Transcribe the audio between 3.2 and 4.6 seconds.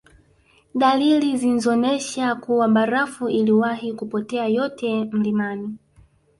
iliwahi kupotea